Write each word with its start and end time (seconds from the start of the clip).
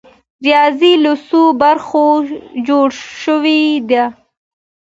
ریاضي 0.45 0.93
له 1.03 1.13
څو 1.27 1.41
برخو 1.61 2.05
جوړه 2.67 2.95
شوې 3.23 3.63
ده؟ 3.89 4.03